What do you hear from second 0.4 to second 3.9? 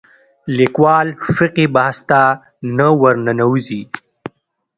لیکوال فقهي بحث ته نه ورننوځي